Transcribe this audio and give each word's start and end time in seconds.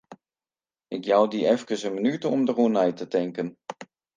Ik 0.95 1.03
jou 1.09 1.21
dy 1.33 1.41
efkes 1.53 1.85
in 1.87 1.95
minút 1.97 2.23
om 2.33 2.41
dêroer 2.47 2.71
nei 2.75 2.91
te 2.95 3.05
tinken. 3.15 3.49